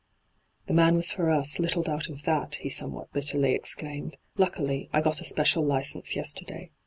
'The 0.65 0.73
man 0.73 0.95
was 0.95 1.11
for 1.11 1.29
us, 1.29 1.59
little 1.59 1.83
doubt 1.83 2.09
of 2.09 2.23
that,' 2.23 2.55
he 2.55 2.69
somewhat 2.69 3.13
bitterly 3.13 3.51
exclaimed.' 3.53 4.17
Luckily, 4.39 4.89
I 4.91 4.99
got 4.99 5.21
a 5.21 5.23
special 5.23 5.63
license 5.63 6.15
yesterday. 6.15 6.71